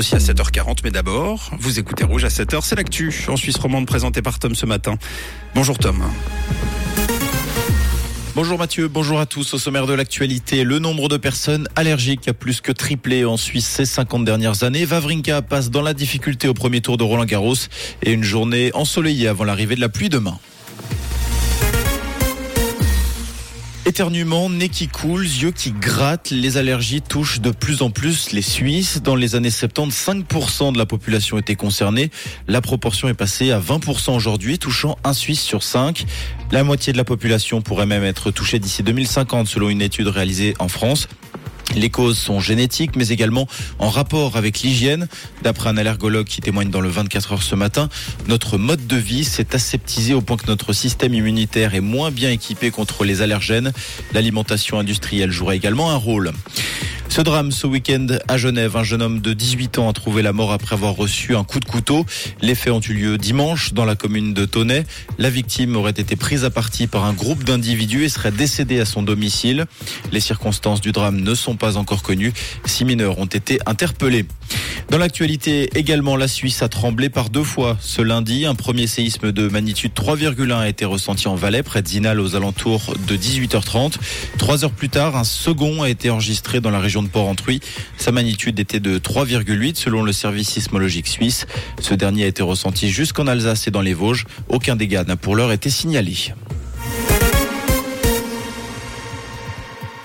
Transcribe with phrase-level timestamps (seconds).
[0.00, 3.86] aussi à 7h40, mais d'abord, vous écoutez Rouge à 7h, c'est l'actu en Suisse romande
[3.86, 4.94] présentée par Tom ce matin.
[5.54, 6.02] Bonjour Tom.
[8.34, 9.52] Bonjour Mathieu, bonjour à tous.
[9.52, 13.66] Au sommaire de l'actualité, le nombre de personnes allergiques a plus que triplé en Suisse
[13.66, 14.86] ces 50 dernières années.
[14.86, 17.52] Vavrinka passe dans la difficulté au premier tour de Roland Garros
[18.02, 20.38] et une journée ensoleillée avant l'arrivée de la pluie demain.
[23.86, 28.42] Éternuement, nez qui coule, yeux qui grattent, les allergies touchent de plus en plus les
[28.42, 29.00] Suisses.
[29.02, 32.10] Dans les années 70, 5% de la population était concernée.
[32.46, 36.04] La proportion est passée à 20% aujourd'hui, touchant un Suisse sur 5.
[36.52, 40.54] La moitié de la population pourrait même être touchée d'ici 2050 selon une étude réalisée
[40.58, 41.08] en France.
[41.76, 43.46] Les causes sont génétiques, mais également
[43.78, 45.08] en rapport avec l'hygiène.
[45.42, 47.88] D'après un allergologue qui témoigne dans le 24 heures ce matin,
[48.26, 52.30] notre mode de vie s'est aseptisé au point que notre système immunitaire est moins bien
[52.30, 53.72] équipé contre les allergènes.
[54.12, 56.32] L'alimentation industrielle jouera également un rôle.
[57.10, 60.32] Ce drame ce week-end à Genève, un jeune homme de 18 ans a trouvé la
[60.32, 62.06] mort après avoir reçu un coup de couteau.
[62.40, 64.86] Les faits ont eu lieu dimanche dans la commune de Tonnet.
[65.18, 68.84] La victime aurait été prise à partie par un groupe d'individus et serait décédée à
[68.84, 69.66] son domicile.
[70.12, 72.32] Les circonstances du drame ne sont pas encore connues.
[72.64, 74.24] Six mineurs ont été interpellés.
[74.90, 78.44] Dans l'actualité également, la Suisse a tremblé par deux fois ce lundi.
[78.46, 82.34] Un premier séisme de magnitude 3,1 a été ressenti en Valais, près de Zinal, aux
[82.34, 83.94] alentours de 18h30.
[84.38, 87.60] Trois heures plus tard, un second a été enregistré dans la région de Port-Entruy.
[87.96, 91.46] Sa magnitude était de 3,8 selon le service sismologique suisse.
[91.80, 94.26] Ce dernier a été ressenti jusqu'en Alsace et dans les Vosges.
[94.48, 96.32] Aucun dégât n'a pour l'heure été signalé.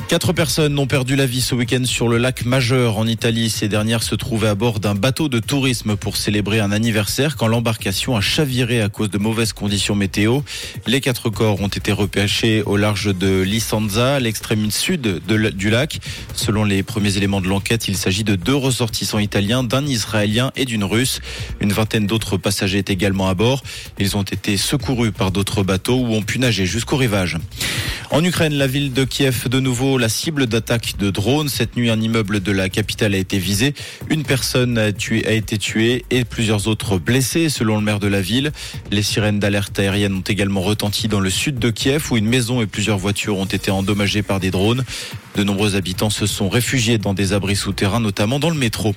[0.08, 3.50] Quatre personnes ont perdu la vie ce week-end sur le lac Majeur en Italie.
[3.50, 7.48] Ces dernières se trouvaient à bord d'un bateau de tourisme pour célébrer un anniversaire quand
[7.48, 10.42] l'embarcation a chaviré à cause de mauvaises conditions météo.
[10.86, 16.00] Les quatre corps ont été repêchés au large de l'Isanza, l'extrême sud du lac.
[16.36, 20.66] Selon les premiers éléments de l'enquête, il s'agit de deux ressortissants italiens, d'un Israélien et
[20.66, 21.20] d'une Russe.
[21.62, 23.64] Une vingtaine d'autres passagers étaient également à bord.
[23.98, 27.38] Ils ont été secourus par d'autres bateaux ou ont pu nager jusqu'au rivage.
[28.12, 31.50] En Ukraine, la ville de Kiev, de nouveau la cible d'attaque de drones.
[31.50, 33.74] Cette nuit, un immeuble de la capitale a été visé.
[34.10, 38.22] Une personne a, a été tuée et plusieurs autres blessés, selon le maire de la
[38.22, 38.52] ville.
[38.92, 42.62] Les sirènes d'alerte aérienne ont également retenti dans le sud de Kiev, où une maison
[42.62, 44.84] et plusieurs voitures ont été endommagées par des drones.
[45.36, 48.96] De nombreux habitants se sont réfugiés dans des abris souterrains, notamment dans le métro.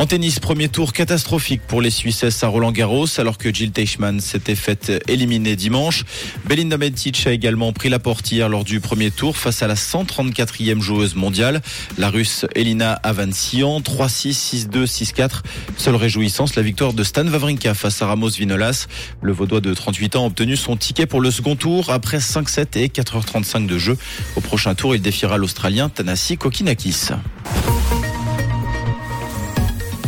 [0.00, 4.18] En tennis, premier tour catastrophique pour les Suissesses à Roland Garros, alors que Jill Teichmann
[4.20, 6.04] s'était faite éliminer dimanche.
[6.46, 10.80] Belinda Bencic a également pris la portière lors du premier tour face à la 134e
[10.80, 11.60] joueuse mondiale,
[11.98, 15.42] la Russe Elina Avancian, 3-6, 6-2, 6-4.
[15.76, 18.86] Seule réjouissance, la victoire de Stan Wawrinka face à Ramos Vinolas.
[19.20, 22.78] Le Vaudois de 38 ans a obtenu son ticket pour le second tour après 5-7
[22.78, 23.98] et 4h35 de jeu.
[24.34, 27.10] Au prochain tour, il défiera l'Australien Tanasi Kokinakis.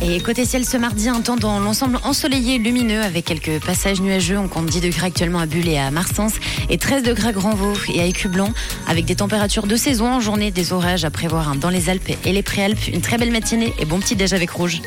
[0.05, 4.37] Et côté ciel ce mardi, un temps dans l'ensemble ensoleillé, lumineux, avec quelques passages nuageux.
[4.37, 7.75] On compte 10 degrés actuellement à Bulle et à Marsens et 13 degrés à Grandvaux
[7.95, 8.53] et à Écublon,
[8.89, 12.33] avec des températures de saison en journée, des orages à prévoir dans les Alpes et
[12.33, 12.89] les Préalpes.
[12.89, 14.81] Une très belle matinée et bon petit déj avec Rouge.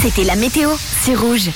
[0.00, 0.70] C'était la météo,
[1.04, 1.50] c'est Rouge.